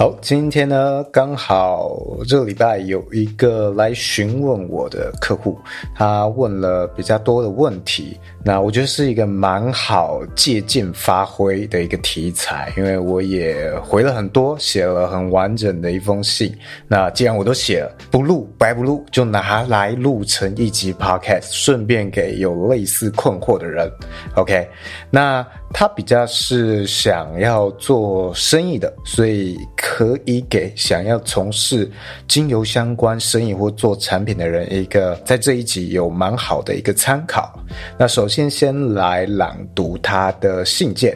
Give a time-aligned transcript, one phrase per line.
[0.00, 1.94] 好，今天呢，刚好
[2.26, 5.58] 这个礼拜有一个来询问我的客户，
[5.94, 16.50] 他问了比较多的问题，那我觉得是一个蛮好借鉴发挥的一个题材，因为我也回了很多，写了很完整的一封信。
[16.88, 23.86] 那既然我都写了，不录白不录，就拿来录成一集 podcast，顺便给有类似困惑的人。
[24.34, 24.66] OK，
[25.10, 29.58] 那他比较是想要做生意的，所以。
[30.00, 31.90] 可以给想要从事
[32.26, 37.52] 精油相关生意或做产品的人一个在这一集有蛮好的一个参考。
[37.98, 41.14] 那首先先来朗读他的信件。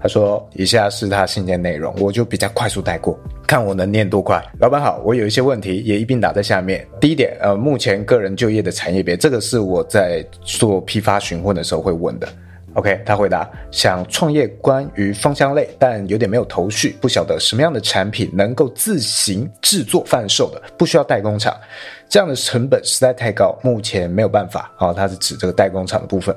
[0.00, 6.84] 他说：“以下是他信件内容，我就比较快速带过，看我能念多快。”老板好，我有一些问题也一并打在下面。
[7.00, 12.26] 第一点，呃，目前个人就业的产业别，这个是我在做批发询问的时候会问的。
[12.76, 21.56] OK，他回答想创业关于芳香类，但有点没有头绪，不晓得什么样的产品能够自行制作贩售的，不需要代工厂，
[22.06, 24.70] 这样的成本实在太高，目前没有办法。
[24.76, 26.36] 好、他是指这个代工厂的部分。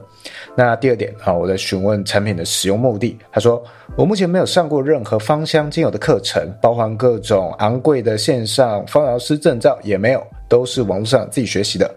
[0.56, 3.62] 那第二点啊、我在询问产品的使用目的，他说
[3.98, 11.90] 我目前没有上过任何芳香精油的课程，包含各种昂贵的线上芳疗师证照也没有，都是网络上自己学习的。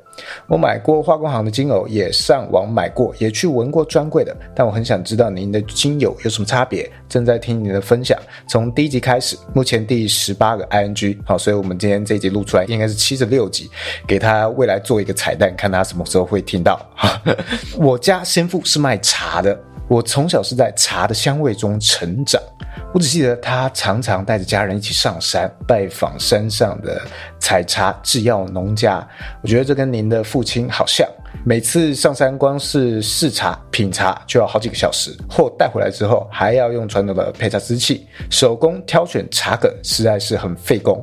[0.46, 4.36] 我买过化工行的精油，也上网买过，也去闻过专柜的。
[4.54, 6.88] 但我很想知道您的精油有什么差别。
[7.08, 11.16] 正在听您的分享，从第一集开始，目前第十八个 ING。
[11.24, 13.70] 好，所以我们今天这一集录出来应该是七十六集，
[14.06, 16.78] 给他未来做一个彩蛋，看他什么时候会听到。
[17.76, 22.40] 我家先父是卖茶的，我从小是在茶的香味中成长。
[22.94, 27.00] 我只记得他常常带着家人一起上山拜访山上的
[27.38, 29.06] 采茶制药农家。
[29.42, 31.08] 我觉得这跟您的父亲好像，
[31.42, 41.02] 每次上山光是试茶品茶就要好几个小时，或带回来之后还要用传统的配茶机器手工挑选茶梗，实在是很费工。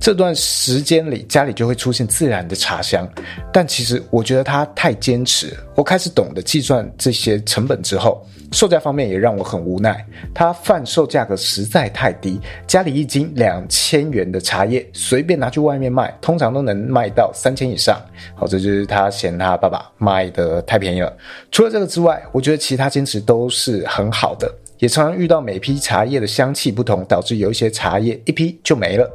[0.00, 3.08] 这段时间里，家里就会出现自然的茶香，
[3.52, 5.56] 但其实我觉得他太坚持。
[5.74, 10.04] 我开始懂得计算这些成本之后，售价方面也让我很无奈。
[10.34, 18.00] 他贩售价格实在太低，家里一斤两千元的茶叶，随便拿去外面卖，通常都能卖到三千以上。
[18.34, 21.16] 好，这就是他嫌他爸爸卖得太便宜了。
[21.50, 29.10] 除了这个之外，我觉得其他坚持都是很好的，也常常遇到每批茶叶的香气不同，导致有一些茶叶一批就没了。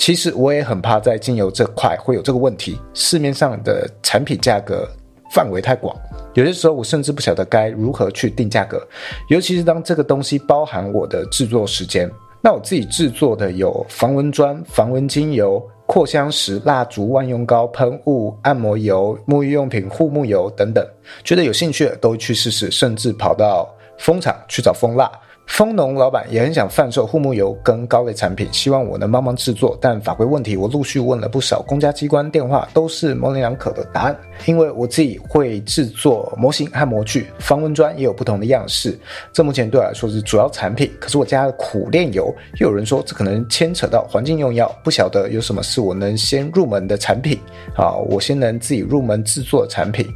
[0.00, 4.88] 其实我也很怕在精油这块会有这个问题，市面上的产品价格
[5.34, 5.94] 范围太广，
[6.32, 8.82] 有些时候我甚至不晓得该如何去定价格，
[9.28, 12.10] 尤其是当这个东西包含我的制作时间。
[12.40, 20.82] 那我自己制作的有防蚊砖、防蚊精油、扩香石、蜡烛、万用膏、喷雾、按摩油、沐浴用品、护目油等等，
[21.22, 23.68] 觉得有兴趣的都去试试，甚至跑到
[23.98, 25.12] 蜂场去找蜂蜡。
[25.50, 34.16] 蜂农老板也很想贩售护目油跟高类产品，希望我能帮忙制作，但法规问题，我陆续问了不少公家机关，电话都是模棱两可的答案。
[34.46, 38.96] 因为我自己会制作模型和模具，防蚊砖也有不同的样式，
[39.32, 40.90] 这目前对我来说是主要产品。
[41.00, 47.38] 可是我家的苦楝油，又有人说这可能牵扯到环境用药，不晓得有什么是我能先入门的产品。
[47.74, 50.06] 好，我先能自己入门制作的产品，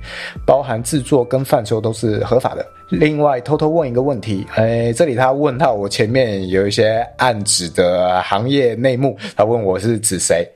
[0.46, 2.64] 包含制作跟贩售都是合法的。
[2.90, 10.46] 另外，偷偷问一个问题，哎，这里他问到我前面有一些暗指的行业内幕，他问我是指谁？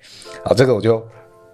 [0.45, 1.03] 好，这个我就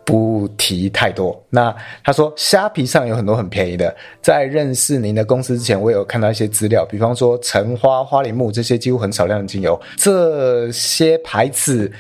[0.04, 1.40] 不提太多。
[1.48, 11.90] 那他说，虾皮上有很多很便宜的，在认识您的公司之前，我有看到一些资料，比方说橙花、花梨木这些几乎很少量的精油，这些牌子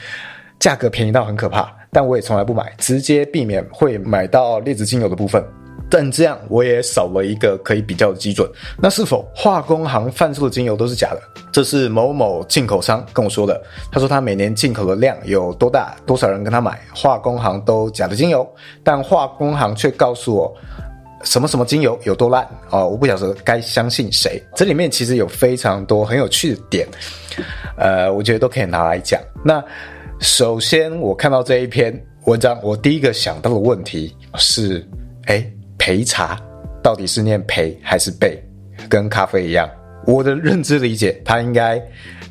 [0.58, 5.42] 价格便宜到很可怕，但我也从来不买，直接避免会买到劣质精油的部分。
[5.90, 8.48] 但这样我也少了一个可以比较的基准。
[8.80, 11.20] 那是否化工行贩售的精油都是假的？
[11.52, 13.62] 这是某某进口商跟我说的。
[13.92, 18.48] 他说他每年进口的量有多大，多少人跟他买，化工行都假的精油，
[18.82, 20.52] 但化工行却告诉我
[21.22, 24.42] 什么什么精油有多烂哦，我不晓得该相信谁。
[24.54, 26.88] 这里面其实有非常多很有趣的点，
[27.78, 29.20] 呃，我觉得都可以拿来讲。
[29.44, 29.62] 那
[30.20, 34.86] 首先我看到这一篇文章，我第一个想到的问题是，
[35.26, 35.53] 诶
[35.84, 36.40] 焙茶
[36.82, 38.38] 到底是念焙还是焙？
[38.88, 39.68] 跟咖啡一样，
[40.06, 41.78] 我的认知理解，它应该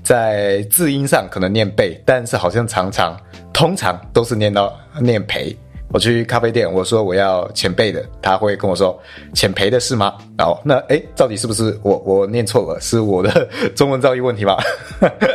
[0.02, 3.16] 在字音上可能念贝，但是好像常常
[3.54, 5.56] 通常都是念到念培。
[5.90, 9.00] 我去咖啡店，我说我要浅焙的，他会跟我说
[9.36, 10.16] 浅焙的是吗？
[10.36, 12.80] 然后那诶，到底是不是我我念错了？
[12.82, 13.48] 是我的
[13.78, 14.58] 中文造诣问题吗？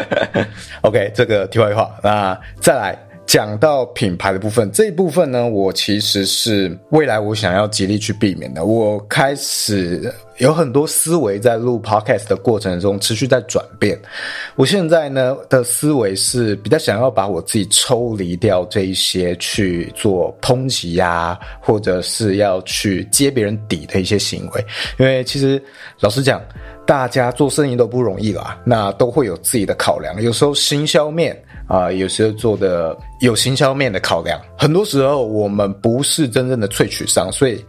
[0.83, 2.99] OK，这个题外话，那再来。
[3.29, 8.65] 讲到品牌的部分，这一部分呢，我其实是未来我想要极力去避免的。
[8.65, 14.01] 我开始有很多思维在录 podcast 的过程中持续在转变。
[14.57, 24.65] 我现在呢的思维是比较想要把我自己抽离掉这一些去做抨击呀，或者是要去接别人底的一些行为。
[24.99, 25.63] 因为其实
[26.01, 26.43] 老实讲，
[26.87, 30.19] 大家做生意都不容易啦，那都会有自己的考量。
[30.23, 31.39] 有时候行销面。
[31.69, 37.65] 啊、有时候做的有行销面的考量，很多时候我们不是真正的萃取商，所以。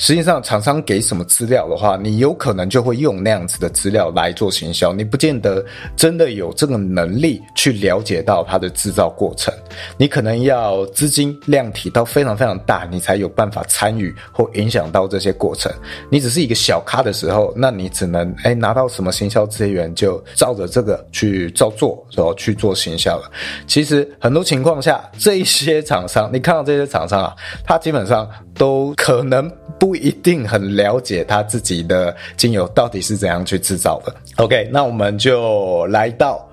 [0.00, 4.94] 实际上，厂商给什么资料的话，你有可能就会用那样子的资料来做行销。
[4.94, 5.62] 你不见得
[5.94, 9.52] 真的有这个能力去了解到它的制造过程。
[9.98, 15.70] 你可能要资金量体到非常非常大，你才有办法参与或影响到这些过程。
[16.10, 23.30] 你只是一个小咖的时候，那你只能哎拿到什么行销资源就照着这个去照做，然后去做行销了。
[23.66, 27.36] 其实很多情况下，这一些厂商，你看到这些厂商啊，
[27.66, 29.46] 他基本上都可能
[29.78, 29.89] 不。
[29.90, 34.14] 不一定很了解他自己的精油到底是怎样去制造的。
[34.36, 36.48] OK，那我们就来到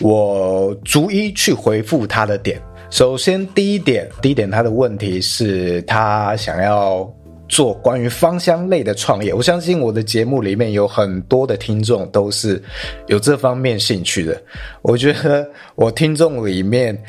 [0.00, 2.60] 我逐一去回复他的点。
[2.90, 7.08] 首先，第一点，第一点，他的问题是他想要
[7.48, 9.32] 做关于芳香类的创业。
[9.32, 12.60] 我相信我的节目里面有很多的听众都是
[13.06, 14.36] 有这方面兴趣的。
[14.82, 17.00] 我觉得我听众里面。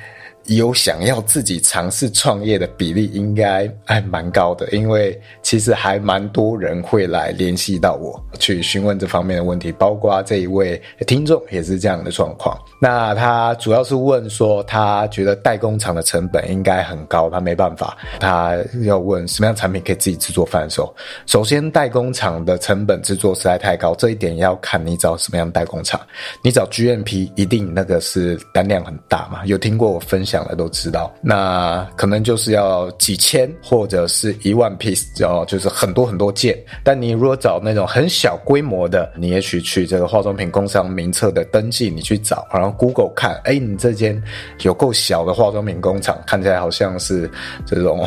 [0.47, 12.55] 有想要自己尝试创业的比例应该还蛮高的，因为其实还蛮多人会来联系到我去询问这方面的问题，包括这一位听众也是这样的状况。
[12.79, 20.93] 那他主要是问说，他觉得代工厂的成本应该很高，他没办法，他要问什么样产品可以自己制作贩售。
[21.25, 25.99] 首先，代工厂的成本制作实在太高，这一点要看你找什么样代工厂。
[26.43, 29.43] 你找 GMP 一定那个是单量很大嘛？
[29.45, 30.34] 有听过我分享？
[30.35, 36.61] 讲的都知道，那可能就是要几千或者是一万 piece，哦，就是很多很多件。
[36.83, 44.21] 但你如果找那种很小规模的，你也许去这个化妆品工商名册的登记，你去找，然后 Google 看，哎，你这间
[44.63, 47.31] 有够小的化妆品工厂，看起来好像是
[47.65, 48.05] 这种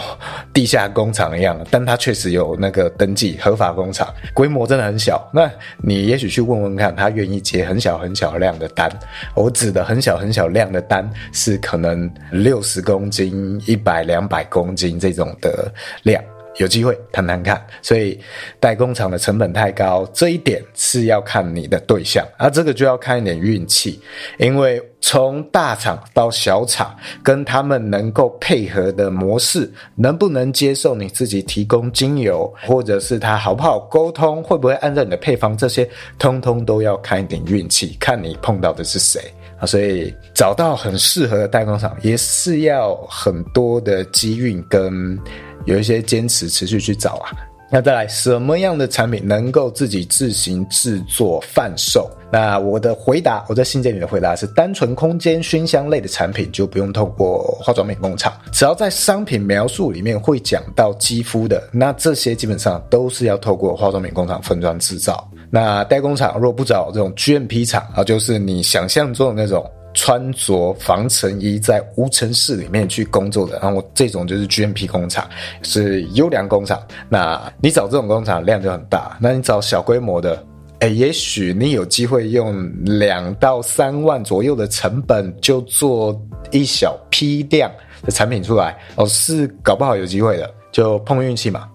[0.52, 5.26] 地下工厂一样，但它确实有那个登记合法工厂，规模真的很小。
[5.32, 8.86] 那你也许去问问看，他愿意接很小很小量的单。
[9.34, 12.10] 我指的很小很小量的单，是可能。
[12.30, 15.72] 六十公斤、一百、两百公斤这种的
[16.02, 16.22] 量，
[16.56, 17.64] 有机会谈谈看。
[17.82, 18.18] 所以
[18.60, 24.00] 代工厂的成本太高，这一点是要看你的对象，而、啊、这个就要看一点运气。
[24.38, 35.88] 因为从大厂到小厂，跟他们能够配合的模式，能不能接受你自己提供精油，或者是他好不好沟通，会不会按照你的配方，这些
[36.18, 39.22] 通通都要看一点运气，看你碰到的是谁。
[39.58, 45.18] 啊，所以找到很适合的代工厂也是要很多的机运跟
[45.64, 47.30] 有一些坚持，持续去找啊。
[47.70, 52.10] 那再来，什么样的产品能够自己自行制作贩售？
[52.32, 65.30] 那我的回答，我在信件里的回答是：单纯空间熏香类的产品就不用透过化妆品工厂，只要在商品描述里面会讲到肌肤的，那这些基本上都是要透过化妆品工厂分装制造。
[65.50, 69.64] 那代工厂如果不找这种 GMP 厂啊，就是你想象中的那种
[69.94, 75.28] 穿着防尘衣在无尘室里面去工作的，然后这种就是 GMP 工厂，
[75.62, 76.80] 是优良工厂。
[77.08, 80.44] 那你找这种工厂量就很大，那你找小规模的，
[80.80, 86.20] 哎，也许你有机会用两到三万左右的成本就做
[86.52, 87.68] 一小批量
[88.04, 91.68] 的产品出来，哦，是搞不好有机会的，就碰运气嘛。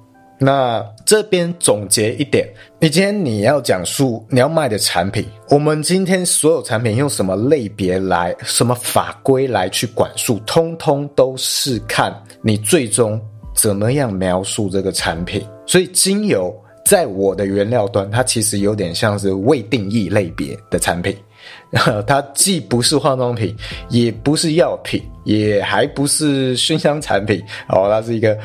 [0.44, 2.46] 那这边总结一点，
[2.78, 13.18] 你今天你要讲述你要卖的产品，我们今天所有产品用什么类别来、什么法规来去管束，通通都是看你最终
[13.56, 15.42] 怎么样描述这个产品。
[15.66, 21.16] 所以精油在我的原料端，它其实有点像是未定义类别的产品。
[22.06, 23.56] 它既不是化妆品，
[23.90, 28.38] 也不是药品，也还不是熏香产品哦，它是一个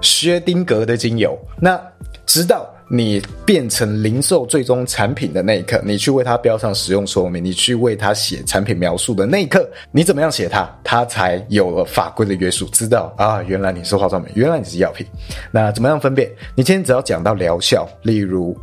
[0.00, 1.38] 薛丁格的精油。
[1.60, 1.80] 那
[2.26, 15.06] 直到你变成零售最终产品的那一刻，你去为它标上使用说明，你去为它写产品描述的那一刻，你怎么样写它，它才有了法规的约束，知道啊，原来你是化妆品，原来你是药品。
[15.50, 16.30] 那怎么样分辨？
[16.54, 18.56] 你今天只要讲到疗效，例如。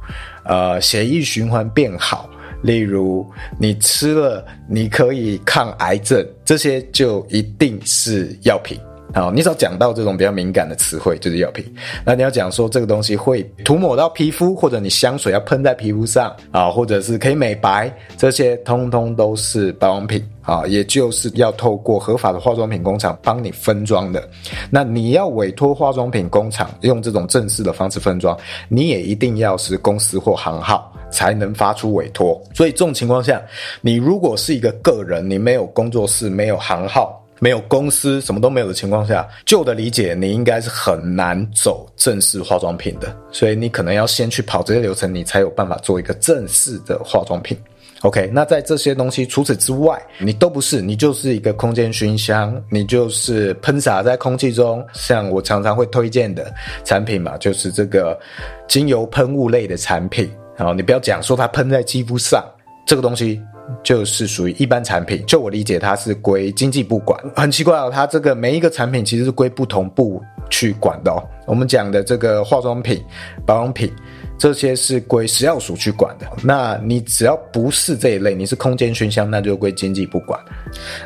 [0.43, 2.27] 呃血液循环变好，
[2.63, 3.25] 例如
[3.57, 8.79] 你吃了你可以抗癌症，这些就一定是药品。
[9.13, 11.65] 好，你只要讲到这种比较敏感的词汇，就是药品。
[12.05, 24.27] 那你要讲说这个东西会涂抹到皮肤，或者你香水要喷在皮肤上啊，或者是可以美白，这些通通都是保养品啊，也就是要透过合法的化妆品工厂帮你分装的。
[24.69, 28.37] 那你要委托化妆品工厂用这种正式的方式分装，
[28.69, 32.41] 你也一定要是公司或行号才能发出委托。
[32.53, 33.41] 所以这种情况下，
[33.81, 37.20] 你如果是一个个人，你没有工作室，没有行号。
[37.43, 47.57] 没有公司，什么都没有的情况下，旧的理解，你应该是很难走正式化妆品的，所以你可能要先去跑这些流程，你才有办法做一个正式的化妆品。
[48.01, 58.19] OK，那在这些东西除此之外，你都不是，你就是一个空间熏香，你就是喷洒在空气中，像我常常会推荐的产品嘛，就是这个
[58.67, 60.31] 精油喷雾类的产品。
[60.55, 62.45] 然后你不要讲说它喷在肌肤上，
[62.85, 63.41] 这个东西。
[63.83, 67.17] 就是属于一般产品，就我理解，它是归经济部管。
[67.33, 71.23] 很奇怪哦，它这个每一个产品其实是归不同部去管的哦。
[71.47, 73.01] 我们讲的这个化妆品、
[73.45, 73.89] 保养品。
[74.37, 76.25] 这些是归食药署去管的。
[76.43, 80.39] 那你只要不是这一类，你是空间熏香，那就归经济部管。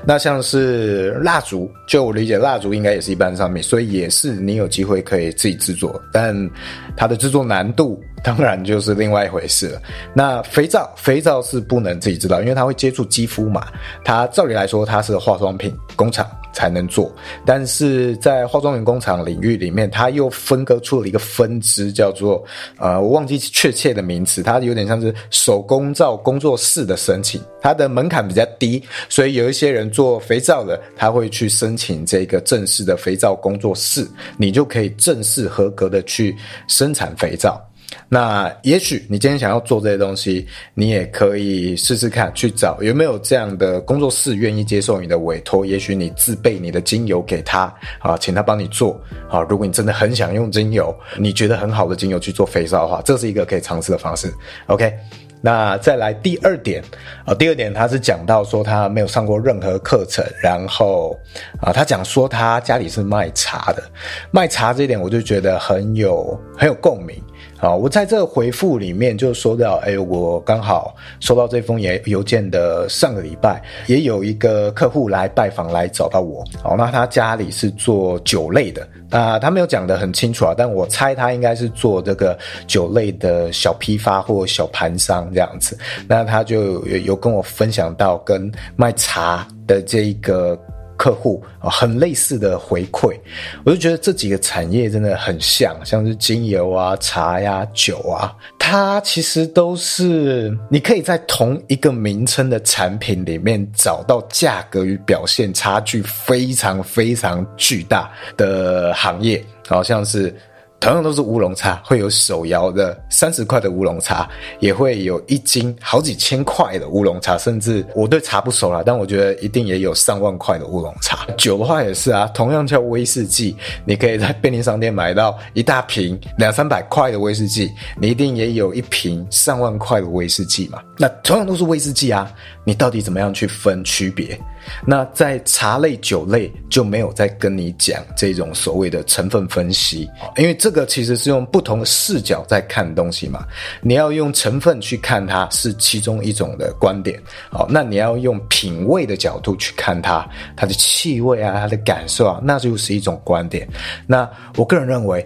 [0.05, 6.49] 那像是蜡烛，就我理解，蜡烛应该也是一般商品，所以也是你有机会可以自己制作，但
[6.95, 9.81] 它的制作难度当然就是另外一回事了。
[10.13, 13.67] 那肥皂，肥皂是不能自己制造，因为它会接触肌肤嘛。
[14.03, 16.27] 它照理来说，它是化妆品工厂。
[16.55, 17.13] 才能做，
[17.45, 22.41] 但是在化妆品工厂领域里面，它又分割出了一个分支，叫做
[22.77, 36.33] 呃，我忘记确切的名词，它有点像是手工皂工作室的申请，它的门槛比较低，所以有一些人做肥皂的，他会去申请这个正式的肥皂工作室，你就可以正式合格的去
[36.69, 37.61] 生产肥皂。
[38.07, 45.65] 那也许你今天想要做这些东西，你也可以试试看，去找有没有这样的工作室愿意接受你的委托。
[45.65, 48.99] 也许你自备你的精油给他啊，请他帮你做
[49.29, 49.41] 啊。
[49.49, 54.31] 如果你真的很想用精油，你觉得很好的精油去做肥皂的话，这是一个可以尝试的方式。
[54.67, 54.93] OK，
[55.41, 56.83] 那再来第二点
[57.25, 61.17] 啊，第二点他是讲到说他没有上过任何课程，然后
[61.59, 63.83] 啊，他讲说他家里是卖茶的，
[64.31, 67.15] 卖茶这一点我就觉得很有很有共鸣。
[67.57, 76.43] 好，我在这个回复里面就说到，哎，我刚好收到这封邮邮件的上个礼拜，也有一个客户来拜访，来找到我。
[76.61, 85.77] 好，那他家里是做酒类的，啊，他没有讲得很清楚啊，但我猜他应该是做这个酒类的小批发或小盘商这样子。
[86.09, 90.59] 那他就有有跟我分享到跟卖茶的这一个。
[90.97, 93.17] 客户啊，很类似的回馈，
[93.63, 110.33] 我就觉得这几个产业真的很像，像是精油啊、茶呀、酒啊，它其实都是你可以在同一个名称的产品里面找到价格与表现差距非常非常巨大的行业，好像是。
[110.79, 114.29] 同样都是乌龙茶，会有手摇的三十块的乌龙茶，
[114.59, 121.25] 也会有一斤好几千块的乌龙茶，甚至我对茶不熟啦，但我觉得一定也有上万块的乌龙茶。
[121.37, 130.79] 酒的话也是啊，同样叫威士忌，你可以在便利商店买到一大瓶两三百块的威士忌，你一定也有一瓶上万块的威士忌嘛。
[130.97, 132.31] 那同样都是威士忌啊，
[132.63, 134.39] 你到底怎么样去分区别？
[134.85, 143.45] 那在茶类、酒类就没有再跟你讲这种所谓的成分分析，因为这个其实是用不同的视角在看东西嘛。
[143.81, 147.19] 你要用成分去看它是其中一种的观点，
[147.49, 153.67] 好，那你要用品味的角度去看它，它的气味啊，它的感受啊，那就是一种观点。
[154.07, 155.25] 那我个人认为。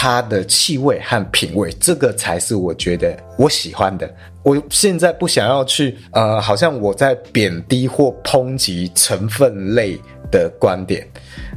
[0.00, 4.08] 它的气味和品味，这个才是我觉得我喜欢的。
[4.44, 9.98] 我现在不想要去，呃，好像我在贬低或抨击成分类
[10.30, 11.04] 的观点。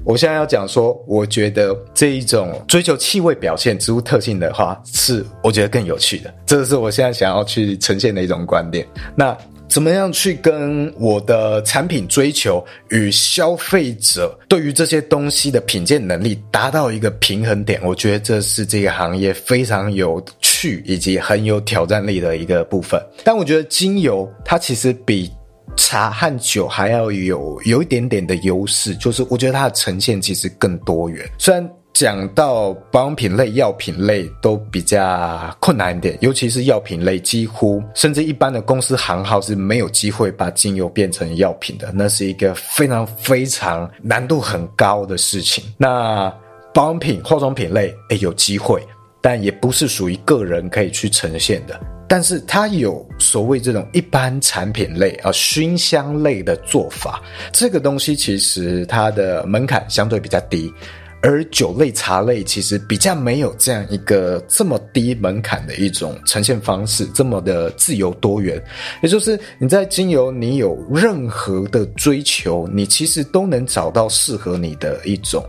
[0.04, 6.34] 我现在要讲说，我觉得这一种追求气味表现植物特性的话，是我觉得更有趣的。
[6.44, 8.88] 这是我现在想要去呈现的一种观点。
[9.16, 9.38] 那。
[9.72, 17.80] 怎么样去跟我的产品追求与消费者对于这些东西的品鉴能力达到一个平衡点？
[17.82, 23.02] 我觉得这是这个行业非常有趣以及很有挑战力的一个部分。
[23.24, 25.32] 但我觉得精油它其实比
[25.78, 31.26] 茶和酒还要有有一点点的优势，就是我觉得它的呈现其实更多元。
[31.38, 31.68] 虽然。
[31.94, 45.64] 讲到保养品类、药品类都比较困难一点，尤其是药品类，几乎甚至一般的公司行号是没有机会把精油变成药品的，那是一个非常非常难度很高的事情。
[45.78, 46.34] 那
[46.74, 48.82] 保养品、化妆品类，诶，有机会。
[49.24, 51.80] 但也不是属于个人可以去呈现的。
[52.08, 57.22] 但是它有所谓这种一般产品类啊，熏香类的做法，
[57.54, 60.74] 这个东西其实它的门槛相对比较低。
[61.22, 68.62] 而酒类、茶类其实比较没有这样一个这么低门槛的一种呈现方式，这么的自由多元。
[69.04, 75.44] 也就是你在精油，你有任何的追求，你其实都能找到适合你的一种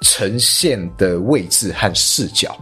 [0.00, 2.56] 呈现的位置和视角。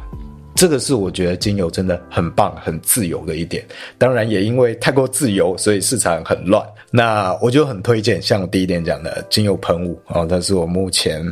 [0.54, 3.66] 这个是我觉得精油真的很棒、很自由的一点。
[3.97, 6.62] 当然，也因为太过自由，所以市场很乱。
[6.92, 11.25] 那我就很推荐，像我第一点讲的精油喷雾啊，这是我目前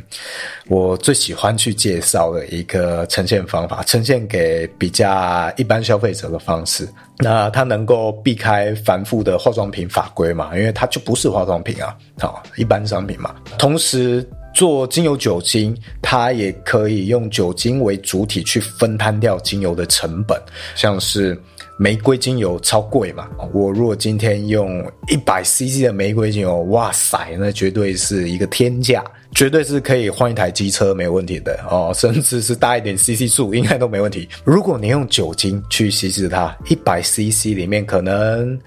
[0.69, 6.89] 我最喜欢去介绍的一个呈现方法，呈现给比较一般消费者的方式。
[7.19, 10.57] 那它能够避开繁复的化妆品法规嘛？
[10.57, 13.35] 因为它就不是化妆品啊，好，一般商品嘛。
[13.59, 14.27] 同时。
[14.53, 20.37] 做精油酒精，它也可以用酒精为主体去分摊掉精油的成本，
[20.75, 21.41] 像是
[21.81, 29.03] 玫瑰精油超贵嘛，我如果今天用一百 CC 的玫瑰精油，哇塞，那绝对是一个天价，
[29.35, 34.29] 绝对是可以换一台机车没问题的哦，甚至是大一点 CC 数应该都没问题。
[34.45, 38.61] 如果你用酒精去稀释它，一百 CC 里面可能，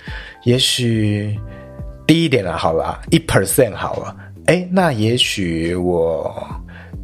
[0.44, 1.38] 也许
[2.08, 4.16] 低一点了，好了，一 percent 好了。
[4.48, 6.36] 哎，那也许我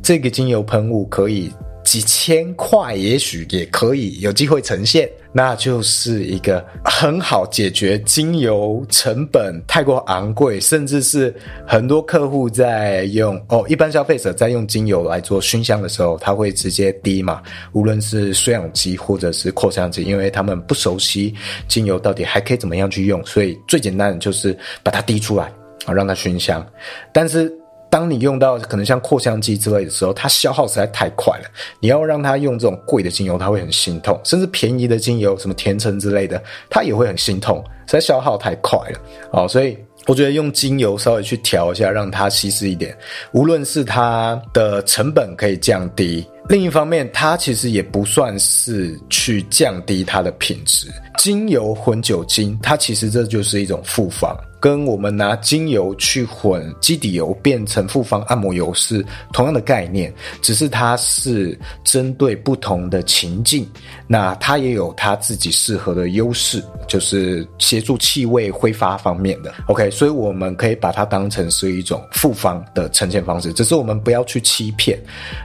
[0.02, 1.52] 这个精油喷雾可以
[1.90, 11.34] 几千块，也许也可以有机会呈现，那就是一个很好解决精油成本太过昂贵，甚至是
[11.66, 17.42] 很多客户在用哦，一般消费者在用精油来做熏香的时候，他会直接滴嘛，
[17.72, 21.34] 无论是水氧机或者是扩香机，因为他们不熟悉
[21.68, 25.52] 精油到底还可以怎么样去用，所以最简单的就是把它滴出来。
[25.86, 26.64] 啊让它熏香，
[27.12, 27.52] 但是
[27.90, 31.46] 当你用到可能像扩香机之类的时候，它消耗实在太快了。
[31.80, 39.00] 你要让它用这种贵的精油，它会很心痛；甚至便宜的精油，什么甜橙之类的，它也会很心痛，实在消耗太快了。
[39.32, 42.96] 哦，所以我觉得用精油稍微去调一下，让它稀释一点，
[43.32, 46.26] 无论是它的成本可以降低。
[46.50, 50.88] 另一方面，它其实也不算是去降低它的品质。
[51.20, 63.70] 精油混酒精，它其实这就是一种复方，跟我们拿精油去混基底油变成复方按摩油是同样的概念，只是它是针对不同的情境，
[64.08, 69.54] 那它也有它自己适合的优势，就是协助气味挥发方面的。
[69.68, 74.98] OK，所以我们可以把它当成是一种复方的呈现方式，只是我们不要去欺骗，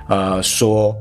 [0.09, 0.94] 呃，说。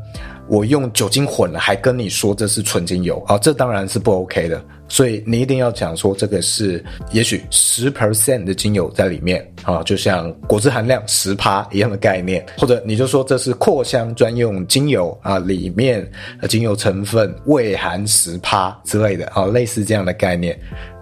[0.47, 4.61] 我用酒精混了，还跟你说这是纯精油啊，这当然是不 OK 的。
[4.93, 16.07] 所以你一定要讲说这个是也许十 percent 的精油在里面啊，就像果汁含量十趴一样的概念，或者你就说这是扩香专用精油啊，里面
[16.47, 20.55] 精油成分未含十趴之类的啊，类似这样的概念。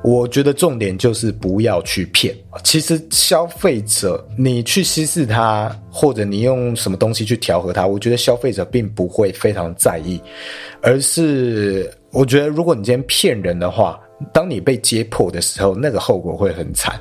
[0.06, 2.34] 我觉得重点就是不要去骗。
[2.64, 10.20] 其实消费者，你去稀释它，或者你用什么东西去调和它，我觉得消费者并不会非常在意，
[10.82, 14.00] 而是我觉得如果你今天骗人的话，
[14.34, 17.00] 当你被揭破的时候，那个后果会很惨。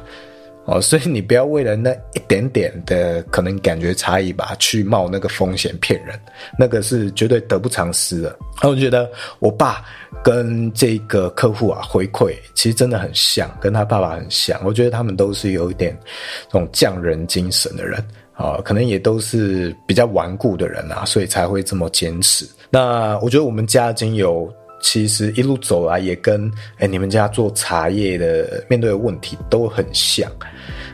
[0.66, 6.18] 哦， 所以你不要为了那一点点的可能感觉差异吧，去冒那个风险骗人，
[6.58, 8.36] 那个是绝对得不偿失的。
[8.62, 9.82] 我觉得我爸
[10.22, 14.60] 跟这个客户啊回馈，其实真的很像，跟他爸爸很像。
[14.64, 15.98] 我觉得他们都是有一点
[16.44, 17.98] 这种匠人精神的人
[18.34, 22.46] 啊，可能也都是比较顽固的人啊，所以才会这么坚持。
[22.68, 24.48] 那我觉得我们家精油。
[24.80, 30.30] 其实一路走来也跟哎你们家做茶叶的面对的问题都很像。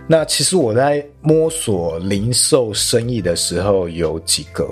[0.08, 4.68] 那其实我在摸索零售生意的时候有几个、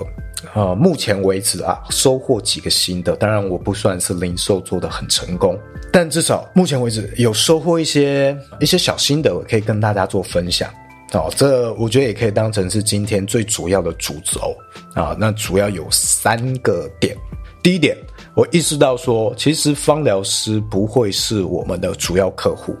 [0.53, 3.15] 呃，目前为止啊收获几个心得。
[3.17, 5.59] 当然我不算是零售做得很成功，
[5.91, 10.69] 但至少目前为止有收获一些一些小心得，我可以跟大家做分享。
[11.11, 14.55] 哦，这我觉得也可以当成是今天最主要的主轴
[14.93, 15.15] 啊。
[15.19, 17.13] 那主要有三个点，
[17.61, 17.95] 第一点。
[18.35, 22.75] 我意识到说，其实芳疗师不会是我们的主要客户，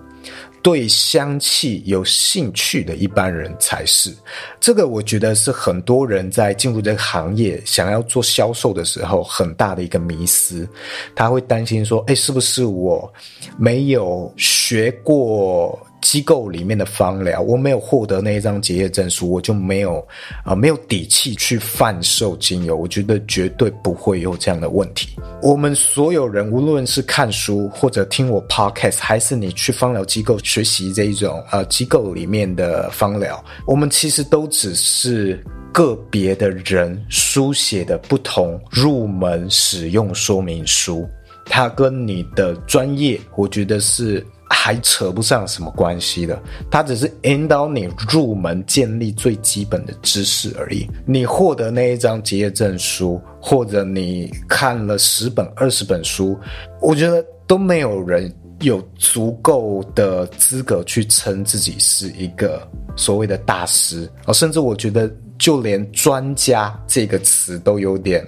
[0.61, 4.13] 对香气有兴趣的一般人才是。
[4.59, 10.67] 这个我觉得是很多人在进入这个行业想要做销售的时候很大的一个迷思。
[11.15, 13.09] 他会担心说，诶，是不是我
[13.57, 15.79] 没有学过？
[16.05, 19.97] 机构里面的芳疗，我没有获得那一张结业证书，我就没有
[20.43, 22.75] 啊、呃，没有底气去贩售精油。
[22.75, 25.09] 我觉得绝对不会有这样的问题。
[25.41, 41.09] 我们所有人，无论是看书或者听我 podcast，还是你去芳疗机构学习这一种呃机构里面的芳疗，我们其实都只是个别的人书写的不同入门使用说明书，
[41.47, 44.23] 它跟你的专业，我觉得是。
[44.57, 46.41] 还扯不上什么关系的，
[46.71, 50.87] 它只是引导你入门，建立最基本的知识而已。
[51.05, 56.39] 你获得那一张结业证书，或者你看了十本、二十本书，
[56.81, 62.65] 我觉得都没有人有足够的资格去称自己是一个
[62.95, 68.25] 所谓的大师啊，甚至我觉得就连专家这个词都有点，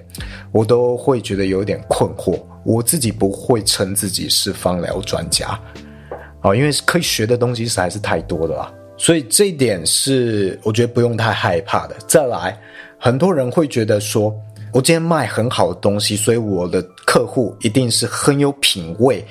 [0.52, 2.38] 我都会觉得有点困惑。
[2.63, 5.60] 我自己不会称自己是芳疗专家。
[6.48, 11.96] 哦，因为可以学的东西实在是太多了啦，所以这一点是我觉得不用太害怕的。
[12.08, 12.58] 再来，
[12.98, 14.34] 很多人会觉得说，
[14.72, 19.22] 我今天卖很好的东西，所以我的客户一定是很有品味，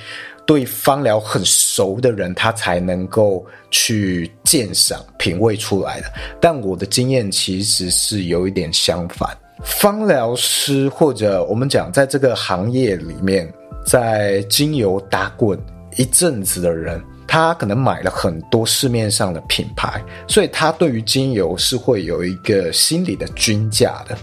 [0.44, 6.12] 对芳疗很熟的人，他才能够去鉴赏、品味出来的。
[6.38, 13.50] 但我的经验其实是有一点相反，芳疗师或者我们讲在这个行业里面，
[13.86, 15.58] 在精油打滚。
[15.96, 24.16] 一阵子的人，他可能买了很多市面上的品牌，所以他对于精油是会有一个心理的均价的。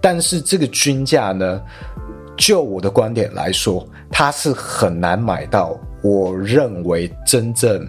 [0.00, 1.60] 但是这个均价呢，
[2.36, 7.86] 就我的观点来说，他是很难买到我认为真正。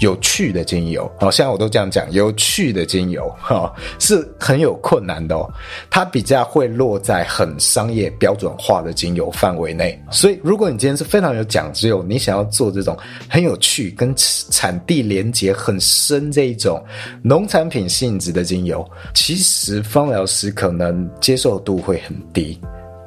[0.00, 5.48] 有趣的精油，好像我都这样讲，有趣的精油，哈，是很有困难的哦。
[5.90, 10.02] 它比较会落在很商业标准化的精油范围内。
[10.10, 12.96] 所以，如果你今天是非常有讲究，你想要做这种
[13.28, 16.82] 很有趣、跟产地连接很深这一种
[17.22, 22.58] 农产品性质的精油，其实芳疗师可能接受度会很低。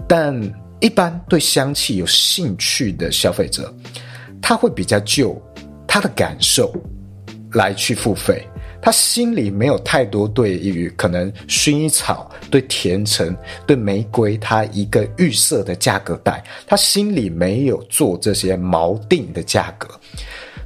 [0.07, 0.39] 但
[0.79, 3.73] 一般对香气有兴趣的消费者，
[4.41, 5.41] 他会比较就。
[5.95, 6.73] 他的感受
[7.53, 8.45] 来去付费，
[8.81, 13.33] 他心里没有太多对于可能薰衣草、对甜橙、
[13.65, 19.87] 对玫瑰，他一个预设的价格带，他心里没有做这些锚定的价格，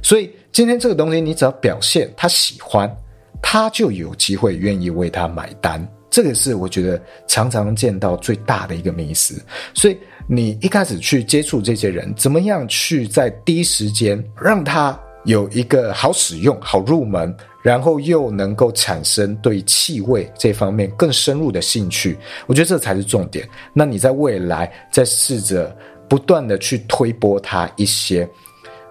[0.02, 2.92] 所以今天这个东西，你只要表现他喜欢，
[3.40, 5.80] 他就有机会愿意为他买单。
[6.10, 9.40] 这个是我觉得常常见到最大的一个迷思，
[9.74, 9.96] 所以
[10.28, 15.00] 你一开始去接触这些人，怎么样去在第一时间让他。
[15.24, 23.48] 有一个好使用、好入门，然后又能够产生对气味这方面更深入的兴趣，我觉得这才是重点。
[23.72, 25.76] 那你在未来再试着
[26.08, 28.28] 不断的去推播他一些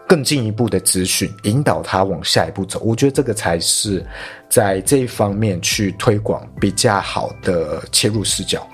[0.07, 4.05] 更进一步的资讯，引导他往下一步走，我觉得这个才是
[4.49, 8.67] 在这一方面去推广比较好的切入视角。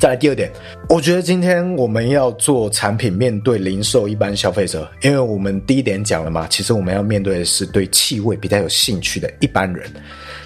[0.00, 0.50] 再来第二点，
[0.88, 9.92] 我觉得今天我们要做产品，面对零售一般消费者，因为我们第一点讲了嘛，其实我们要面对的是对气味比较有兴趣的一般人。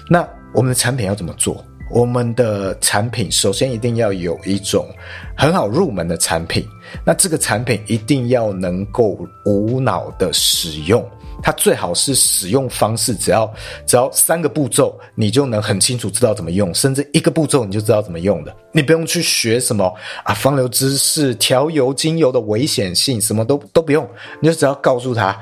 [0.09, 1.63] 那我们的产品要怎么做？
[1.89, 4.85] 我们的产品首先一定要有一种
[5.37, 6.67] 很好入门的产品，
[7.05, 11.01] 那这个产品一定要能够无脑的使用。
[11.41, 13.51] 它最好是使用方式，只要
[13.85, 18.55] 只要三个步骤，你就能很清楚知道怎么用，甚至一个步骤你就知道怎么用的。
[18.71, 19.93] 你不用去学什么
[20.23, 24.07] 啊，芳疗知识、调油、精油的危险性，什么都都不用，
[24.39, 25.39] 你就只要告诉他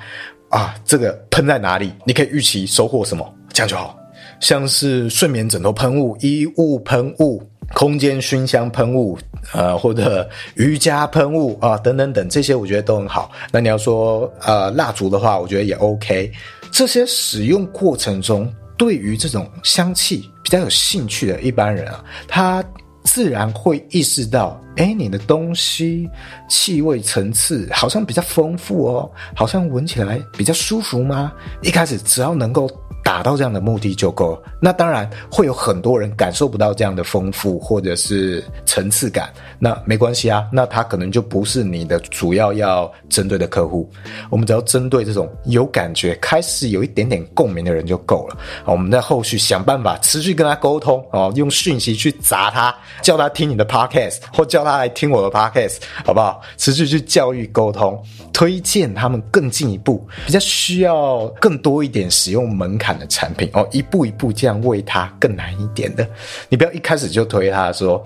[0.50, 3.98] 啊，这个喷在哪里，你可以预期收获什么，这样就好。
[4.40, 7.42] 像是睡眠枕头喷雾、衣物喷雾。
[7.74, 9.18] 空间熏香喷雾，
[9.52, 13.32] 呃，或者瑜伽喷雾啊，等等等，这些我觉得都很好。
[13.52, 16.32] 那你要说呃蜡烛的话，我觉得也 OK。
[16.72, 22.64] 这些使用过程中，对于这种香气比较有兴趣的一般人啊，他
[23.04, 26.10] 自然会意识到，诶，你的东西
[26.48, 31.32] 气味层次好像比较丰富哦，好像闻起来比较舒服吗？
[31.62, 32.70] 一开始只要能够。
[33.06, 34.42] 达到这样的目的就够了。
[34.62, 40.48] 那当然会有很多人感受不到这样的丰富或者是层次感，那没关系啊。
[40.54, 43.88] 那他可能就不是你的主要要针对的客户。
[44.30, 48.38] 我们只要针对这种有感觉、开始有一点点共鸣的人就够了。
[48.64, 56.42] 我们在后续想办法持续跟他沟通哦，用讯息去砸他，叫他听你的 podcast 或叫他来听我的 podcast，好不好？
[56.58, 66.08] 持续去教育沟通，推荐他们更进一步，比较需要更多一点使用门槛的产品哦，一步一步这样喂他更难一点的，
[66.50, 68.04] 你不要一开始就推他说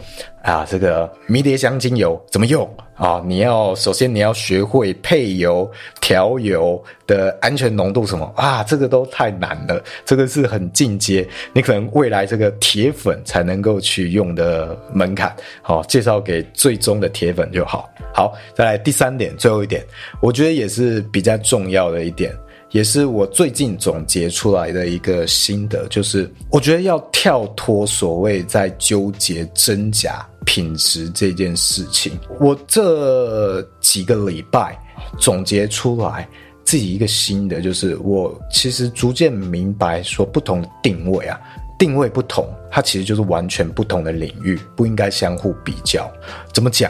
[0.48, 3.22] 啊，这个迷迭香精油怎么用啊？
[3.26, 8.64] 你要首先你要学会配油、调油的安全浓度什么啊？
[8.64, 15.36] 这个都太难了，这个是很进阶，你可能未来这个铁粉才能够去用的门槛。
[15.62, 17.90] 好，介绍给最终的铁粉就好。
[18.14, 19.86] 好，再来第三点，最后一点，
[20.22, 22.34] 我觉得也是比较重要的一点。
[22.72, 32.18] 也是我最近总结出来的一个心得，就是我觉得要跳脱所谓在纠结真假品质这件事情。
[32.40, 34.80] 我这几个礼拜
[35.20, 36.28] 总结出来
[36.64, 41.38] 自己一个新的，就是我其实逐渐明白，说不同的定位啊，
[41.78, 46.10] 定位不同，它其实就是完全不同的领域，不应该相互比较。
[46.54, 46.90] 怎么讲？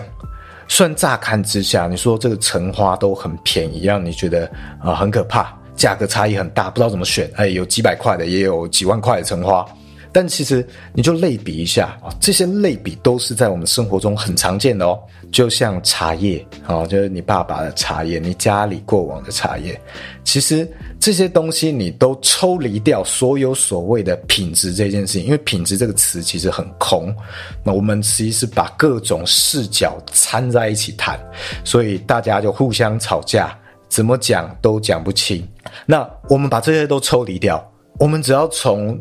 [0.68, 4.46] 虽然乍看之下，你说这个橙花都很便宜，让你觉得
[4.80, 7.28] 啊、呃、很可怕，价格差异很大，不知道怎么选。
[7.36, 9.66] 哎，有几百块的，也有几万块的橙花。
[10.12, 15.00] 但其实你就类比一下啊，这些类比都是在我们生活中很常见的哦。
[15.30, 19.80] 就像茶叶啊，就是你爸爸的茶叶，你家里过往的茶叶，
[20.24, 20.66] 其实
[21.00, 27.14] 这些东西你都抽离掉所有所谓的品质这件事情，因为品质这个词其实很空。
[27.62, 31.20] 那我们其实是把各种视角掺在一起谈，
[31.66, 33.54] 所以大家就互相吵架，
[33.90, 35.46] 怎么讲都讲不清。
[35.86, 37.62] 那我们把这些都抽离掉，
[38.00, 38.98] 我们只要从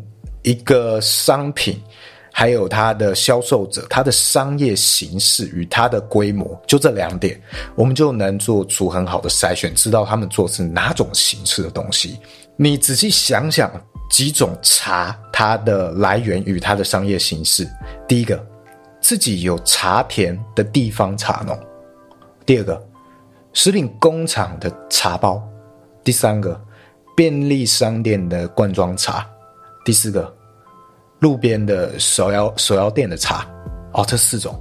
[0.49, 1.81] 一个商品。
[2.39, 7.41] 还有它的销售者，它的商业形式与它的规模，就这两点，
[7.73, 12.19] 我们就能做出很好的筛选，知道他们做是哪种形式的东西。
[12.55, 13.71] 你仔细想想，
[14.07, 17.67] 几种茶，它的来源与它的商业形式。
[18.07, 18.39] 第一个，
[19.01, 21.57] 自己有茶田的地方茶农；
[22.45, 22.79] 第二个，
[23.53, 25.41] 食品工厂的茶包；
[26.03, 26.61] 第三个，
[27.15, 29.25] 便利商店的罐装茶；
[29.83, 30.36] 第四个。
[31.19, 33.45] 路边的手摇手摇店的茶，
[33.93, 34.53] 哦，这四种，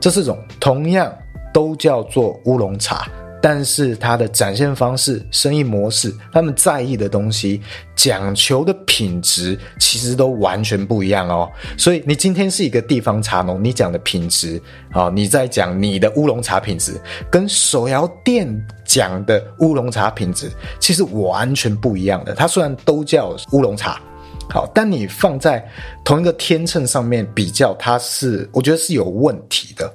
[0.00, 1.12] 这四种同样
[1.54, 3.08] 都叫做乌龙茶，
[3.40, 7.62] 但是它的展现方式、生意模式，他们在意的东西、
[7.94, 11.48] 讲求的品质，其实都完全不一样哦。
[11.78, 18.48] 所以你今天是一个地方茶农，你讲的品质啊、哦，你在讲你的乌龙茶品质，跟手摇店
[18.84, 22.34] 讲的乌龙茶品质，其实完全不一样的。
[22.34, 24.00] 它虽然都叫乌龙茶。
[24.50, 25.66] 好，但你放在
[26.04, 29.92] 同一个天秤上面比较，它是我觉得是有问题的。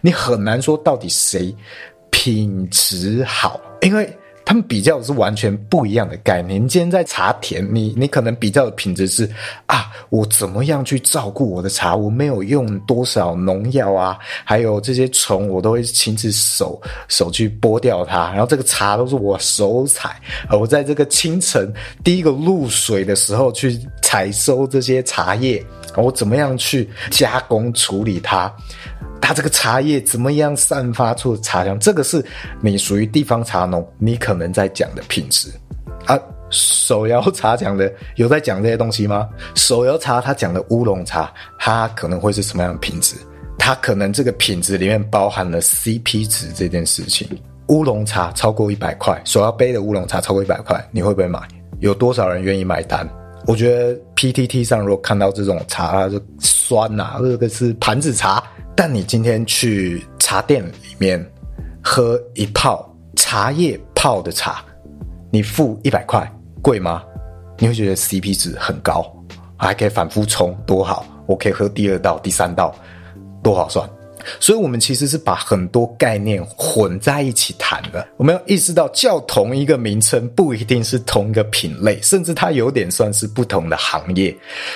[0.00, 1.54] 你很难说到底谁
[2.10, 4.08] 品质好，因为。
[4.44, 6.62] 他们比较的是完全不一样的概念。
[6.62, 9.28] 你今天在茶田，你你可能比较的品质是
[9.66, 11.96] 啊，我怎么样去照顾我的茶？
[11.96, 18.30] 我没有用多少农药啊，还有这些虫，我都会亲自手手去剥掉它。
[18.32, 25.64] 然后这个茶都是我手采，我在这个清晨第一个露水的时候去采收这些茶叶，
[26.02, 28.52] 我怎么样去加工处理它？
[29.20, 31.78] 它这个茶叶怎么样散发出茶香？
[31.78, 32.24] 这个是
[32.60, 35.48] 你属于地方茶农，你可能在讲的品质
[36.06, 36.18] 啊。
[36.50, 39.28] 手摇茶讲的有在讲这些东西吗？
[39.54, 43.16] 手摇茶它讲的乌龙茶，它可能会是什么样的品质？
[43.58, 47.26] 它可能这个品质里面包含了 CP 值这件事情。
[47.68, 51.40] 乌龙茶超过一百块，手摇杯的乌龙茶超过一百块，你会不会买？
[51.80, 53.08] 有多少人愿意买单？
[53.46, 58.42] 我觉得 PTT 上如果看到这种茶，它就酸呐、啊，这个是盘子茶。
[58.76, 61.24] 但你今天去茶店里面
[61.82, 64.64] 喝一泡茶叶泡的茶，
[65.30, 66.28] 你付一百块，
[66.62, 67.02] 贵吗？
[67.58, 69.14] 你会觉得 CP 值很高，
[69.56, 71.06] 还可以反复冲，多好！
[71.26, 72.74] 我可以喝第二道、第三道，
[73.42, 73.88] 多划算。
[74.40, 78.06] 所以，我们其实是把很多概念混在一起谈的。
[78.16, 84.34] 我们要意识到，叫同一个名称不一定是同一个品类，甚至它有点算是不同的行业。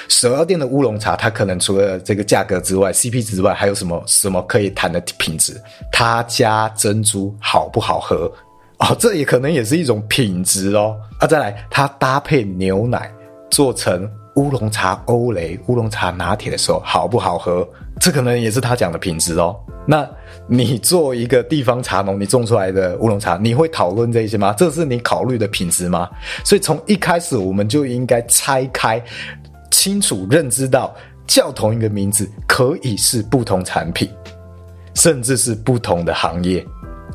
[0.08, 5.60] 手摇店的乌龙茶，它可能除了这个价格之外，CP 值之外，还有什么什么可以谈的品质？
[5.92, 8.30] 它加珍珠好不好喝？
[8.78, 10.96] 哦，这也可能也是一种品质哦。
[11.18, 13.12] 啊，再来，它搭配牛奶
[13.50, 14.08] 做成
[14.38, 17.68] 乌龙茶欧蕾、乌龙茶拿铁的时候，好不好喝？
[18.00, 19.56] 这可能也是他讲的品质哦。
[19.84, 20.08] 那
[20.46, 24.54] 你做一个地方茶农，你种出来的乌龙茶，你会讨论这些吗？
[24.56, 26.08] 这是你考虑的品质吗？
[26.44, 29.02] 所以从一开始我们就应该拆开，
[29.72, 30.94] 清楚认知到
[31.26, 34.08] 叫同一个名字可以是不同产品，
[34.94, 36.64] 甚至是不同的行业。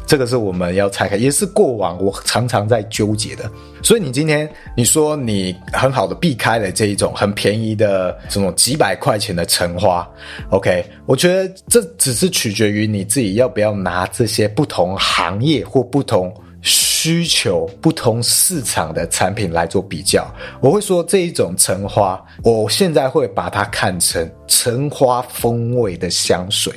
[0.05, 3.49] 这个是我们要拆开，也是过往我常常在纠结的。
[3.81, 10.07] 所以你今天你说你很好的避开了这一种很便宜的这种几百块钱的橙花
[10.49, 10.85] ，OK？
[11.05, 20.25] 我觉得这只是取决于你自己要不要拿这些不同行业或不同需求、不同市场的产品来做比较。
[20.61, 26.73] 我会说这一种橙花，我现在会把它看成橙花风味的香水，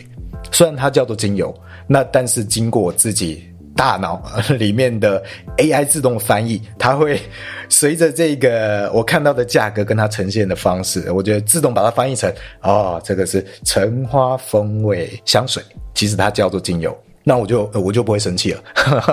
[0.50, 1.54] 虽然它叫做精油。
[1.86, 3.44] 那但是经过我自己
[3.76, 4.22] 大脑
[4.58, 5.22] 里面的
[5.58, 7.20] AI 自动翻译，它会
[7.68, 15.62] 随着这个我看到的价格跟它呈现的方式，我觉得自动把它翻译成哦，这个是橙花风味香水，
[15.94, 16.96] 其实它叫做精油。
[17.28, 18.62] 那我就我就不会生气了。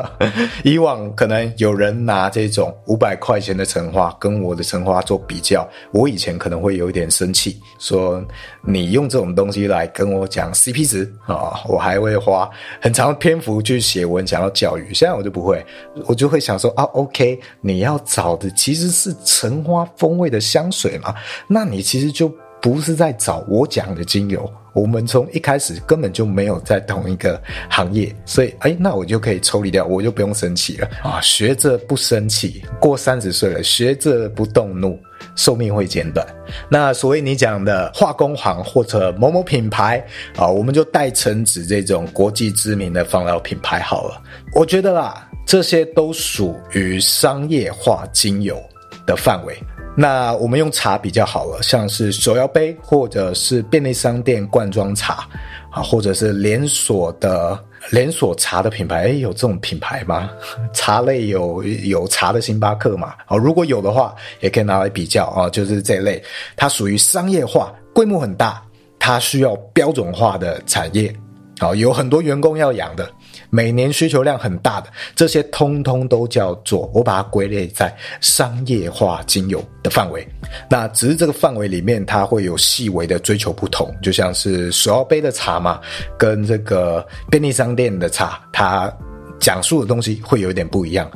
[0.64, 8.24] 以往可能有人拿这种五百块钱的橙花跟我的橙花做比较，我以前可能会有一点生气，说
[8.62, 12.48] 你用这种东西来跟我讲 CP 值啊，我还会花
[12.80, 14.94] 很长的篇幅去写文想要教育。
[14.94, 15.66] 现在我就不会，
[16.06, 21.16] 我就会想说啊，OK，你要找的其实是橙花风味的香水嘛，
[21.48, 24.48] 那你其实就不是在找我讲的精油。
[24.74, 31.22] 我们从一开始根本就没有在同一个行业，所以哎，那我就可以抽离掉，我就不用生气了啊！
[31.22, 35.00] 学着不生气，过三十岁了，学着不动怒，
[35.36, 36.26] 寿命会减短。
[36.70, 40.04] 那所谓你讲的化工行或者某某品牌
[40.36, 44.22] 啊，我们就代称指这种国际知名的芳疗品牌好了。
[44.56, 48.60] 我觉得啦，这些都属于商业化精油
[49.06, 49.56] 的范围。
[49.96, 55.28] 那我们用茶比较好了，像是手摇杯，或者是便利商店罐装茶，
[55.70, 57.58] 啊，或者是连锁的
[57.92, 60.32] 连锁茶的品牌，诶，有这种品牌吗？
[60.74, 63.14] 茶类有有茶的星巴克嘛？
[63.28, 66.22] 啊，如果有的话，也可以拿来比较啊，就是这类，
[66.56, 68.64] 它属于商业化，规模很大，
[68.98, 71.14] 它需要标准化的产业，
[71.60, 73.08] 啊，有很多员工要养的。
[73.54, 80.28] 每年需求量很大的这些，通通都叫做我把它归类在商业化精油的范围。
[80.68, 85.80] 那只是这个范围里面，它会有细微的追求不同，就像是手要杯的茶嘛，
[86.18, 88.92] 跟这个便利商店的茶，它。
[89.40, 91.10] 讲述的东西会有一点不一样，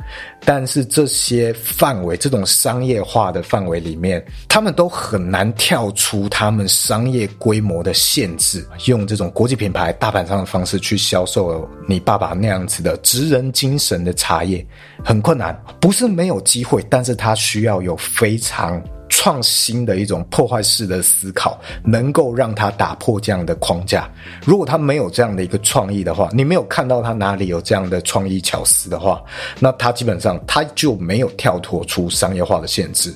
[0.44, 14.64] 但是这些范围，这种商业化的范围里面，他们都很难跳出他们商业规模的限制，用这种国际品牌大盘商的方式去销售你爸爸那样子的职人精神的茶叶，
[15.04, 15.58] 很困难。
[15.80, 18.82] 不是没有机会，但是他需要有非常。
[19.18, 24.08] 创新的一种破坏式的思考，能够让他打破这样的框架。
[24.44, 29.20] 如果他没有这样的一个创意的话，你没有看到他哪里有这样的创意巧思的话，
[29.58, 33.12] 那他基本上他就没有跳脱出商业化的限制。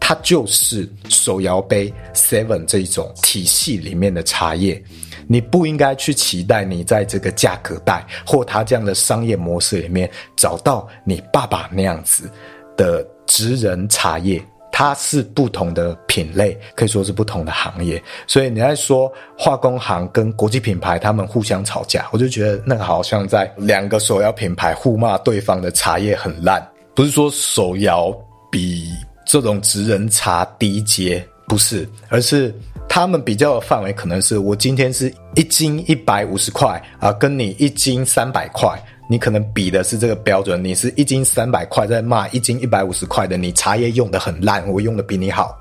[0.00, 4.82] 他就是手摇杯 Seven 这种体系里面的茶叶，
[5.26, 12.30] 你不应该去期待你在这个价格带或他这样的商业模式里面找到你爸爸那样子
[12.74, 14.42] 的职人茶叶。
[14.82, 18.02] 它是不同的品类，可以说是不同的行业。
[18.26, 26.60] 所以你在说化工行跟国际品牌他们互相吵架，我就觉得那个好像在两个手摇品牌互骂对方的茶叶很烂。
[26.96, 28.12] 不是说手摇
[28.50, 28.90] 比
[29.24, 32.52] 这种职人茶低阶，不是，而是
[32.88, 38.76] 他们比较的范围可能是我今天是一斤一百五十块啊，跟你一斤三百块。
[39.08, 45.58] 你可能比的是这个标准，你是一斤三百块，在骂一斤一百五十块的，你茶叶用的很烂，我用的比你好。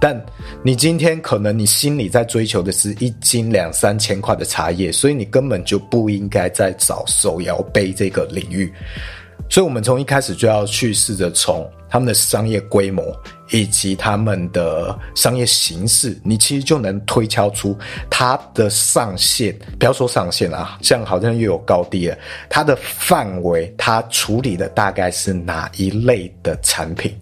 [0.00, 0.18] 但
[0.62, 8.72] 你今天可能你心里在追求的是一斤两三千块的茶叶，所以你根本就不应该再找手摇杯这个领域。
[9.54, 13.04] 所以，我们从一开始就要去试着从他们的商业规模
[13.52, 17.78] 以及他们的商业形式，你其实就能推敲出
[18.10, 19.56] 它的上限。
[19.78, 22.18] 不要说上限啊，像好像又有高低了。
[22.50, 27.16] 它的范围，它处理的大概是哪一类的产品？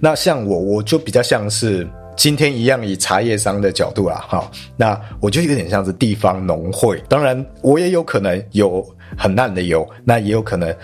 [0.00, 6.98] 那像我，我就比较像是今天一样，以茶叶商的角度啦，哈，那我就有点像是地方农会。
[7.10, 8.82] 当然，我也有可能有
[9.18, 10.74] 很烂的油，那也有可能。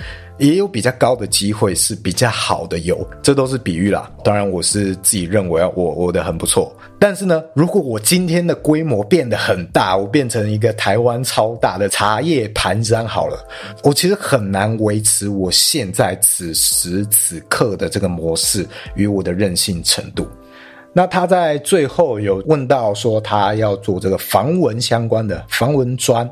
[0.40, 4.10] 也有比较高的机会是比较好的油，这都是比喻啦。
[4.24, 6.74] 当然，我是自己认为我我的很不错。
[6.98, 13.46] 但是呢，如果我今天的规模变得很大，我变成一个台湾超大的茶叶盘商好了，
[13.84, 20.26] 我其实很难维持我现在此时此刻的这个模式与我的韧性程度。
[20.92, 26.28] 那他在最后有问到说，他要做这个防蚊相关的防蚊砖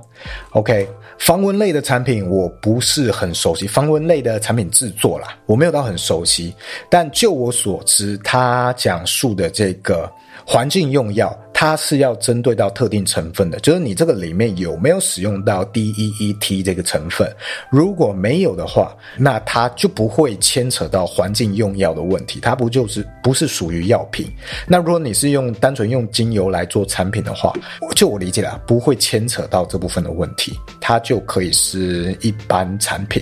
[0.51, 0.89] ，OK。
[1.19, 6.55] 防蚊类的产品我不是很熟悉，防蚊类的产品制作啦，我没有到很熟悉。
[6.89, 10.11] 但就我所知，他讲述的这个
[10.47, 11.37] 环境用药。
[11.61, 17.29] 它是要针对到特定成分的，就是你这个里面有没有使用到 DEET 这个成分？
[17.69, 24.25] 如果没有的话，那它就不会牵扯到环境用药的问题，它不就是不是属于药品？
[24.69, 27.53] 那如果你是用单纯用精油来做产品的话，
[27.97, 33.21] 就我理解啦，不会牵扯到这部分的问题，它就可以是一般产品。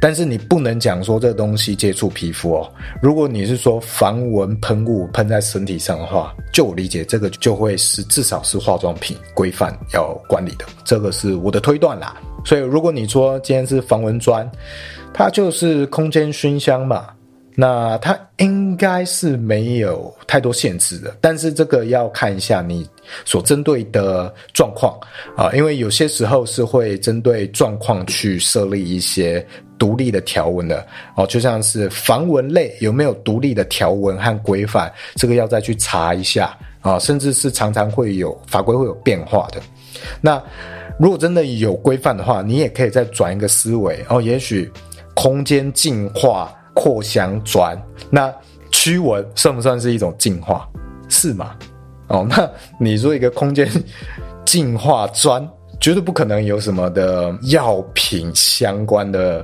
[0.00, 2.68] 但是你不能讲说这东西接触皮肤哦，
[3.00, 7.75] 如果你是说防蚊喷雾喷在身体上的话，就我理解这个就会。
[7.76, 12.16] 是至少是化妆品规范要管理的，这个是我的推断啦。
[12.44, 14.48] 所以如果你说今天是防蚊砖，
[15.12, 17.08] 它就是空间熏香嘛，
[17.54, 22.88] 那它应该是没有太多限制的，但是这个要看一下你
[23.24, 24.96] 所针对的状况
[25.36, 29.44] 啊，因为有些时候是会针对状况去设立一些
[29.78, 36.56] 独立的条文的哦，就像是防蚊类有没有独立的条文和规范，这个要再去查一下
[36.86, 39.60] 啊，甚至是常常会有法规会有变化的。
[40.20, 40.42] 那
[40.98, 44.70] 如果真的有规范的话，你也可以再转一个思维哦，也许
[45.14, 46.52] 空间净化。
[46.78, 47.74] 扩香砖，
[48.10, 48.30] 那
[48.70, 50.68] 驱蚊算不算是一种净化？
[51.08, 51.56] 是吗？
[52.08, 52.46] 哦， 那
[52.78, 53.66] 你说一个空间
[54.44, 55.48] 净化砖，
[55.80, 59.42] 绝对不可能有什么的药品相关的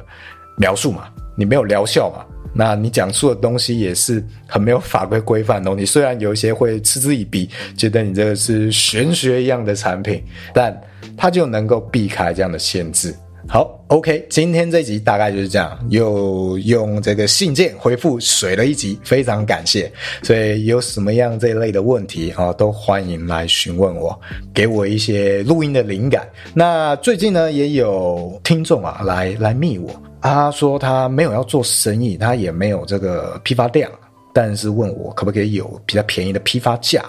[0.58, 1.08] 描述嘛？
[1.34, 2.22] 你没有疗效嘛？
[2.54, 5.84] 那你讲述的东西也是很没有法规规范的东西。
[5.86, 10.22] 虽然有一些会嗤之以鼻，觉得你这个是玄学一样的产品，
[10.52, 10.78] 但
[11.16, 13.14] 它就能够避开这样的限制。
[13.48, 19.92] 好，OK，今天这集大概就是这样，又用这个信件回复水了一集，非常感谢。
[20.22, 24.18] 所以有什么样这一类的问题啊，都欢迎来询问我，
[24.54, 26.26] 给我一些录音的灵感。
[26.54, 29.90] 那最近呢，也有听众啊来来密我，
[30.22, 33.90] 他说他没有要做生意，他也没有这个批发量，
[34.32, 37.04] 但是问我可不可以有比较便宜的批发价。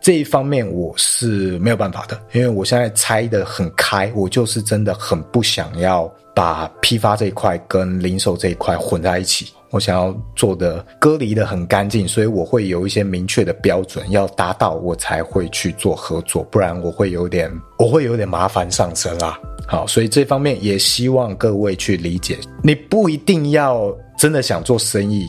[0.00, 19.38] 这一方面我是没有办法的，因为我现在拆得很开，我就是真的很不想要把批发这一块跟零售这一块混在一起，我想要做的隔离得很干净，所以我会有一些明确的标准要达到，我才会去做合作，不然我会有点我会有点麻烦上身啦。
[19.66, 25.26] 好，所以这方面也希望各位去理解，你不一定要真的想做生意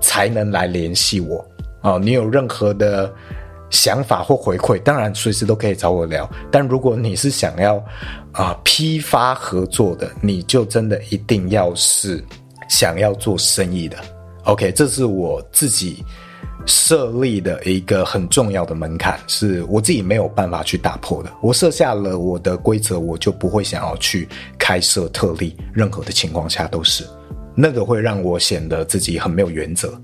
[0.00, 1.44] 才能来联系我
[1.82, 3.12] 啊，你有任何的。
[3.68, 6.30] 想法或回馈，当然随时都可以找我聊。
[6.52, 7.84] 但如果你是想要
[8.30, 12.24] 啊、批发合作的，你就真的一定要是
[12.68, 13.96] 想要做生意的。
[14.44, 16.04] OK，这是我自己
[16.66, 21.30] 设立的一个很重要的门槛，是我自己没有办法去打破的。
[21.40, 27.04] 我设下了我的规则，我就不会想要去开设特例，任何的情况下都是
[27.54, 30.00] 那个会让我显得自己很没有原则。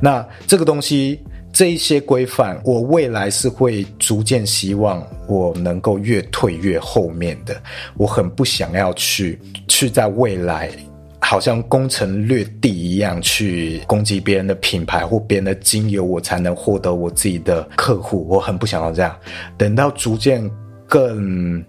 [0.00, 1.20] 那这个东西。
[1.52, 7.60] 这一些规范，我未来是会逐渐希望我能够越退越后面的。
[7.96, 9.36] 我很不想要去
[9.66, 10.70] 去在未来，
[11.30, 18.26] 好像攻城略地一样去攻击别人的品牌或别人的精油，我才能获得我自己的客户。
[18.28, 19.16] 我很不想要这样。
[19.56, 20.50] 等到逐渐
[20.88, 21.64] 更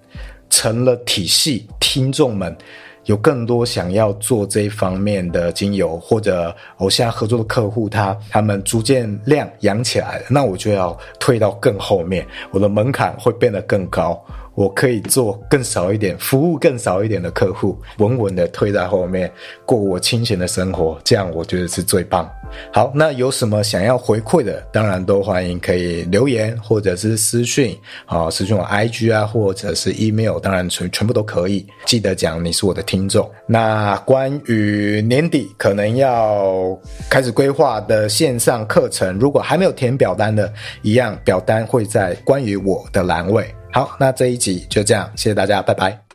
[0.50, 2.58] 成了体系，听众们。
[3.06, 14.24] 有更多想要做这一方面的精油，或者我现在合作的客户他他们逐渐量养起来了，那我就要退到更后面，我的门槛会变得更高。
[14.62, 19.32] 我可以做更少一点，服务更少一点的客户，稳稳的推在后面，
[19.66, 22.30] 过我清闲的生活，这样我觉得是最棒。
[22.72, 31.66] 好，那有什么想要回馈的，当然都欢迎可以留言或者是私讯啊，私讯我 IG 啊，或者是 email，当然全全部都可以。
[31.88, 33.28] 记得讲你是我的听众。
[33.48, 36.78] 那关于年底可能要
[37.10, 40.54] 开始规划的线上课程，如果还没有填表单的，
[40.84, 43.52] 一样表单会在关于我的栏位。
[43.74, 46.11] 好，那这一集就这样，谢谢大家，拜拜。